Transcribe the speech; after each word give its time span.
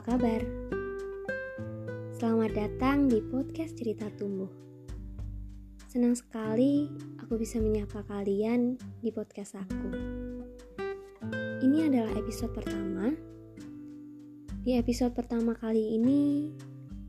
Kabar? 0.00 0.40
Selamat 2.16 2.56
datang 2.56 3.12
di 3.12 3.20
podcast 3.20 3.76
Cerita 3.76 4.08
Tumbuh. 4.16 4.48
Senang 5.92 6.16
sekali 6.16 6.88
aku 7.20 7.36
bisa 7.36 7.60
menyapa 7.60 8.00
kalian 8.08 8.80
di 9.04 9.12
podcast 9.12 9.60
aku. 9.60 9.88
Ini 11.60 11.92
adalah 11.92 12.16
episode 12.16 12.48
pertama. 12.56 13.12
Di 14.64 14.80
episode 14.80 15.12
pertama 15.12 15.52
kali 15.52 15.92
ini, 16.00 16.48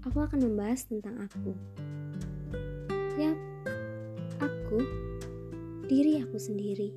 aku 0.03 0.27
akan 0.27 0.51
membahas 0.51 0.83
tentang 0.83 1.15
aku. 1.23 1.55
Yap, 3.15 3.39
aku, 4.43 4.79
diri 5.87 6.19
aku 6.19 6.35
sendiri. 6.35 6.91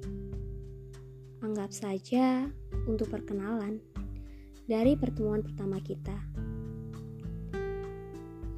Anggap 1.38 1.70
saja 1.70 2.50
untuk 2.90 3.14
perkenalan 3.14 3.93
dari 4.64 4.96
pertemuan 4.96 5.44
pertama 5.44 5.76
kita. 5.80 6.16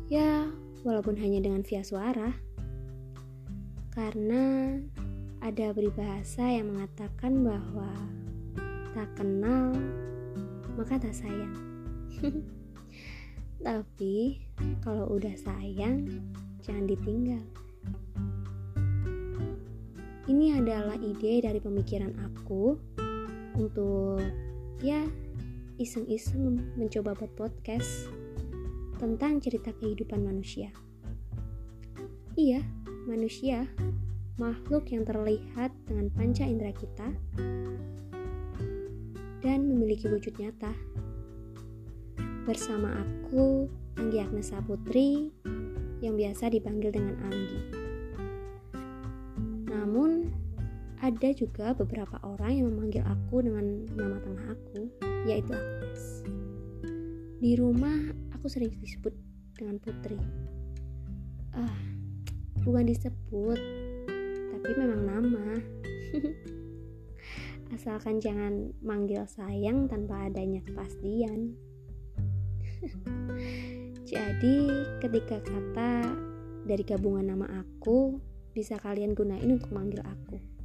Ya, 0.06 0.46
walaupun 0.86 1.18
hanya 1.18 1.42
dengan 1.42 1.66
via 1.66 1.82
suara. 1.82 2.30
Karena 3.90 4.76
ada 5.42 5.72
peribahasa 5.74 6.46
yang 6.46 6.70
mengatakan 6.70 7.42
bahwa 7.42 7.90
tak 8.94 9.08
kenal 9.18 9.74
maka 10.76 11.00
tak 11.00 11.16
sayang. 11.16 11.56
Tapi 13.66 14.38
kalau 14.84 15.10
udah 15.16 15.32
sayang, 15.34 16.06
jangan 16.62 16.86
ditinggal. 16.86 17.44
Ini 20.26 20.60
adalah 20.60 20.98
ide 21.00 21.40
dari 21.40 21.58
pemikiran 21.62 22.12
aku 22.20 22.76
untuk 23.56 24.20
ya 24.84 25.02
iseng-iseng 25.76 26.72
mencoba 26.80 27.12
buat 27.12 27.32
podcast 27.36 28.08
tentang 28.96 29.44
cerita 29.44 29.76
kehidupan 29.76 30.24
manusia. 30.24 30.72
Iya, 32.36 32.64
manusia, 33.04 33.68
makhluk 34.40 34.88
yang 34.88 35.04
terlihat 35.04 35.72
dengan 35.84 36.08
panca 36.12 36.48
indera 36.48 36.72
kita 36.72 37.08
dan 39.44 39.58
memiliki 39.68 40.08
wujud 40.08 40.32
nyata. 40.40 40.72
Bersama 42.48 42.96
aku, 42.96 43.68
Anggi 44.00 44.18
Agnesa 44.20 44.64
Putri, 44.64 45.28
yang 46.00 46.16
biasa 46.16 46.48
dipanggil 46.48 46.92
dengan 46.92 47.20
Anggi. 47.28 47.75
Ada 51.16 51.32
juga 51.32 51.72
beberapa 51.72 52.20
orang 52.28 52.60
yang 52.60 52.68
memanggil 52.76 53.00
aku 53.08 53.40
dengan 53.40 53.88
nama 53.96 54.20
tengah 54.20 54.52
aku, 54.52 54.84
yaitu 55.24 55.48
Agnes. 55.48 56.20
Di 57.40 57.56
rumah 57.56 58.12
aku 58.36 58.52
sering 58.52 58.68
disebut 58.76 59.16
dengan 59.56 59.80
Putri. 59.80 60.20
Ah, 61.56 61.72
bukan 62.60 62.84
disebut, 62.84 63.56
tapi 64.52 64.70
memang 64.76 65.08
nama. 65.08 65.56
Asalkan 67.80 68.20
jangan 68.20 68.76
manggil 68.84 69.24
sayang 69.24 69.88
tanpa 69.88 70.28
adanya 70.28 70.60
kepastian. 70.68 71.56
Jadi, 74.12 74.56
ketika 75.00 75.40
kata 75.40 76.12
dari 76.68 76.84
gabungan 76.84 77.24
nama 77.24 77.64
aku 77.64 78.20
bisa 78.52 78.76
kalian 78.76 79.16
gunain 79.16 79.48
untuk 79.48 79.72
manggil 79.72 80.04
aku. 80.04 80.55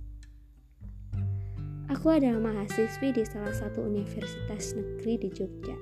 Aku 1.91 2.07
adalah 2.07 2.39
mahasiswi 2.39 3.11
di 3.11 3.27
salah 3.27 3.51
satu 3.51 3.83
universitas 3.83 4.79
negeri 4.79 5.27
di 5.27 5.29
Jogja. 5.35 5.75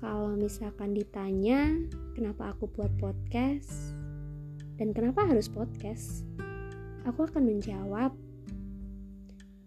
Kalau 0.00 0.40
misalkan 0.40 0.96
ditanya 0.96 1.68
kenapa 2.16 2.56
aku 2.56 2.64
buat 2.72 2.88
podcast? 2.96 3.92
Dan 4.80 4.96
kenapa 4.96 5.28
harus 5.28 5.52
podcast, 5.52 6.24
aku 7.04 7.28
akan 7.28 7.44
menjawab 7.44 8.16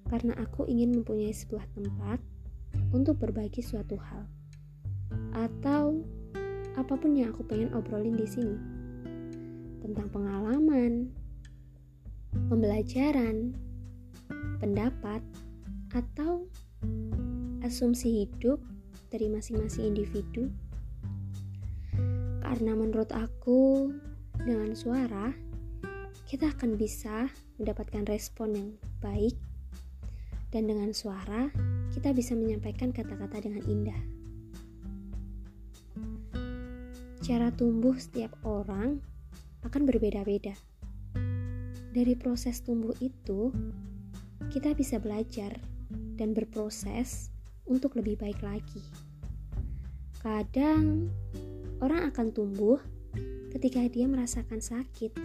karena 0.10 0.34
aku 0.42 0.66
ingin 0.66 0.98
mempunyai 0.98 1.30
sebuah 1.30 1.70
tempat 1.78 2.18
untuk 2.90 3.22
berbagi 3.22 3.62
suatu 3.62 4.02
hal. 4.02 4.26
Atau 5.38 6.02
apa 6.74 6.98
pun 6.98 7.14
yang 7.14 7.38
aku 7.38 7.46
pengen 7.46 7.70
obrolin 7.78 8.18
di 8.18 8.26
sini. 8.26 8.58
Tentang 9.78 10.10
pengalaman, 10.10 11.14
pembelajaran, 12.50 13.54
pendapat, 14.64 15.20
atau 15.92 16.48
asumsi 17.68 18.24
hidup 18.24 18.64
dari 19.12 19.28
masing-masing 19.28 19.92
individu. 19.92 20.48
Karena 22.40 22.72
menurut 22.72 23.12
aku, 23.12 23.92
dengan 24.48 24.72
suara, 24.72 25.36
kita 26.32 26.56
akan 26.56 26.80
bisa 26.80 27.28
mendapatkan 27.60 28.08
respon 28.08 28.56
yang 28.56 28.70
baik, 29.04 29.36
dan 30.56 30.72
dengan 30.72 30.96
suara, 30.96 31.52
kita 31.92 32.16
bisa 32.16 32.32
menyampaikan 32.34 32.96
kata-kata 32.96 33.44
dengan 33.44 33.62
indah. 33.68 34.02
Cara 37.20 37.52
tumbuh 37.52 38.00
setiap 38.00 38.32
orang 38.48 39.04
akan 39.64 39.82
berbeda-beda. 39.88 40.56
Dari 41.94 42.18
proses 42.18 42.66
tumbuh 42.66 42.94
itu, 43.00 43.54
kita 44.54 44.78
bisa 44.78 45.02
belajar 45.02 45.58
dan 46.14 46.38
berproses 46.38 47.34
untuk 47.66 47.98
lebih 47.98 48.22
baik 48.22 48.38
lagi. 48.46 48.86
Kadang 50.22 51.10
orang 51.82 52.14
akan 52.14 52.30
tumbuh 52.30 52.78
ketika 53.50 53.82
dia 53.90 54.06
merasakan 54.06 54.62
sakit, 54.62 55.18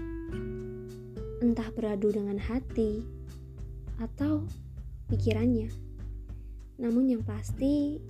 entah 1.44 1.68
beradu 1.76 2.08
dengan 2.08 2.40
hati 2.40 3.04
atau 4.00 4.48
pikirannya. 5.12 5.68
Namun, 6.80 7.12
yang 7.12 7.20
pasti, 7.20 8.00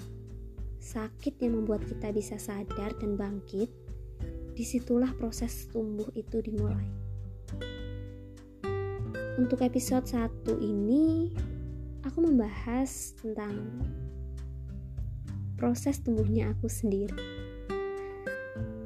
sakit 0.79 1.35
yang 1.43 1.59
membuat 1.59 1.83
kita 1.83 2.15
bisa 2.15 2.39
sadar 2.39 2.95
dan 3.03 3.19
bangkit, 3.19 3.67
di 4.55 4.63
situlah 4.63 5.11
proses 5.19 5.67
tumbuh 5.75 6.07
itu 6.15 6.39
dimulai. 6.39 6.98
Untuk 9.39 9.63
episode 9.63 10.03
1 10.03 10.51
ini, 10.59 11.31
aku 12.03 12.27
membahas 12.27 13.15
tentang 13.23 13.71
proses 15.55 16.03
tumbuhnya 16.03 16.51
aku 16.51 16.67
sendiri. 16.67 17.15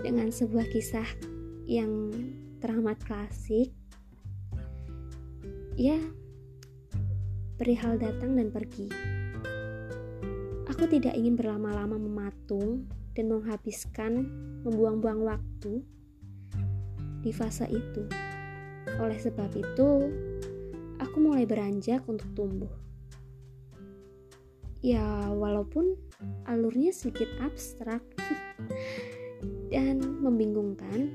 Dengan 0.04 0.28
sebuah 0.28 0.68
kisah 0.68 1.08
yang 1.64 2.12
teramat 2.60 3.00
klasik, 3.00 3.72
ya, 5.80 5.96
perihal 7.56 7.96
datang 7.96 8.36
dan 8.36 8.52
pergi. 8.52 8.92
Aku 10.69 10.84
tidak 10.84 11.16
ingin 11.16 11.32
berlama-lama 11.32 11.96
mematung 11.96 12.84
dan 13.16 13.32
menghabiskan, 13.32 14.28
membuang-buang 14.69 15.24
waktu 15.24 15.80
di 17.24 17.32
fase 17.32 17.64
itu. 17.72 18.04
Oleh 19.00 19.16
sebab 19.16 19.48
itu, 19.56 19.90
aku 20.98 21.16
mulai 21.22 21.47
beranjak 21.47 22.04
untuk 22.10 22.28
tumbuh. 22.34 22.72
Ya, 24.82 25.30
walaupun 25.30 25.94
alurnya 26.50 26.91
sedikit 26.91 27.30
abstrak 27.38 28.03
dan 29.72 30.02
membingungkan, 30.19 31.06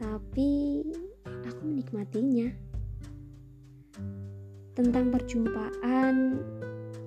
tapi 0.00 0.82
aku 1.44 1.62
menikmatinya. 1.68 2.48
Tentang 4.74 5.14
perjumpaan 5.14 6.42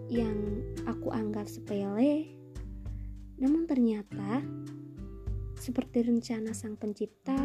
yang 0.08 0.64
aku 0.88 1.12
anggap 1.12 1.52
sepele, 1.52 2.32
namun 3.42 3.68
ternyata 3.68 4.40
seperti 5.60 6.08
rencana 6.08 6.56
Sang 6.56 6.80
Pencipta 6.80 7.36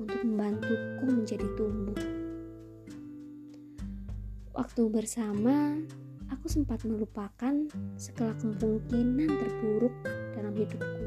untuk 0.00 0.20
membantuku 0.26 1.04
menjadi 1.06 1.46
tumbuh. 1.54 2.19
Waktu 4.60 4.92
bersama, 4.92 5.72
aku 6.28 6.44
sempat 6.52 6.84
melupakan 6.84 7.64
segala 7.96 8.36
kemungkinan 8.36 9.32
terburuk 9.32 9.94
dalam 10.36 10.52
hidupku. 10.52 11.04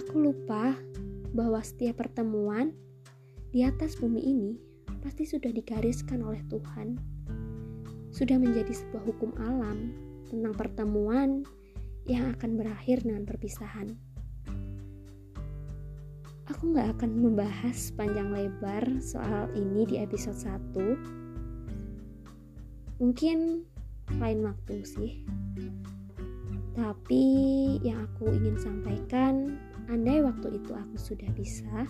Aku 0.00 0.24
lupa 0.24 0.72
bahwa 1.36 1.60
setiap 1.60 2.00
pertemuan 2.00 2.72
di 3.52 3.68
atas 3.68 4.00
bumi 4.00 4.32
ini 4.32 4.56
pasti 5.04 5.28
sudah 5.28 5.52
digariskan 5.52 6.24
oleh 6.24 6.40
Tuhan. 6.48 6.96
Sudah 8.08 8.40
menjadi 8.40 8.72
sebuah 8.72 9.12
hukum 9.12 9.36
alam 9.36 9.92
tentang 10.32 10.56
pertemuan 10.56 11.44
yang 12.08 12.32
akan 12.32 12.56
berakhir 12.56 13.04
dengan 13.04 13.28
perpisahan. 13.28 13.92
Aku 16.48 16.72
gak 16.72 16.96
akan 16.96 17.12
membahas 17.12 17.92
panjang 17.92 18.32
lebar 18.32 19.04
soal 19.04 19.52
ini 19.52 19.84
di 19.84 20.00
episode 20.00 20.40
1 20.40 21.25
mungkin 22.96 23.68
lain 24.16 24.40
waktu 24.46 24.82
sih 24.86 25.12
Tapi 26.76 27.24
yang 27.80 28.04
aku 28.04 28.28
ingin 28.36 28.60
sampaikan, 28.60 29.56
andai 29.88 30.20
waktu 30.20 30.60
itu 30.60 30.76
aku 30.76 30.96
sudah 31.00 31.24
bisa 31.32 31.88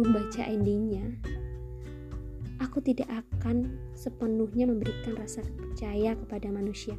membaca 0.00 0.40
endingnya, 0.48 1.04
aku 2.56 2.80
tidak 2.80 3.12
akan 3.12 3.76
sepenuhnya 3.92 4.64
memberikan 4.64 5.20
rasa 5.20 5.44
percaya 5.44 6.16
kepada 6.16 6.48
manusia. 6.48 6.96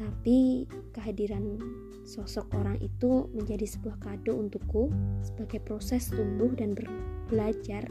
Tapi 0.00 0.64
kehadiran 0.96 1.60
sosok 2.08 2.48
orang 2.56 2.80
itu 2.80 3.28
menjadi 3.36 3.68
sebuah 3.68 4.00
kado 4.00 4.40
untukku 4.40 4.88
sebagai 5.20 5.60
proses 5.60 6.08
tumbuh 6.08 6.48
dan 6.56 6.72
belajar 7.28 7.84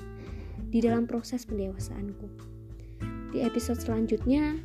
di 0.74 0.82
dalam 0.82 1.06
proses 1.06 1.46
pendewasaanku. 1.46 2.58
Di 3.30 3.46
episode 3.46 3.78
selanjutnya, 3.78 4.58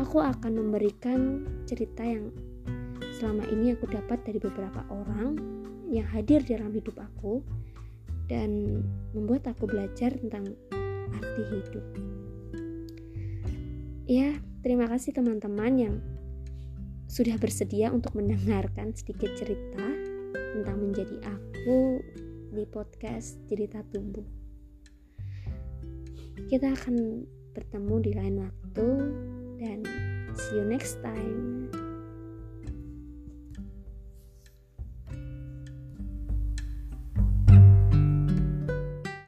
aku 0.00 0.24
akan 0.24 0.56
memberikan 0.56 1.44
cerita 1.68 2.00
yang 2.00 2.32
selama 3.20 3.44
ini 3.52 3.76
aku 3.76 3.84
dapat 3.92 4.24
dari 4.24 4.40
beberapa 4.40 4.80
orang 4.88 5.36
yang 5.92 6.08
hadir 6.08 6.40
dalam 6.40 6.72
hidup 6.72 6.96
aku 6.96 7.44
dan 8.24 8.80
membuat 9.12 9.52
aku 9.52 9.68
belajar 9.68 10.16
tentang 10.16 10.48
arti 11.12 11.42
hidup. 11.44 11.84
Ya, 14.08 14.40
terima 14.64 14.88
kasih 14.88 15.12
teman-teman 15.12 15.72
yang 15.76 15.94
sudah 17.12 17.36
bersedia 17.36 17.92
untuk 17.92 18.16
mendengarkan 18.16 18.96
sedikit 18.96 19.28
cerita 19.36 19.92
tentang 20.56 20.76
menjadi 20.80 21.20
aku 21.20 22.00
di 22.48 22.64
podcast 22.64 23.44
Cerita 23.44 23.84
Tumbuh. 23.92 24.24
Kita 26.48 26.72
akan 26.72 26.96
bertemu 27.56 27.94
di 28.04 28.12
lain 28.12 28.36
waktu 28.44 28.88
dan 29.56 29.78
see 30.36 30.60
you 30.60 30.64
next 30.68 31.00
time. 31.00 31.65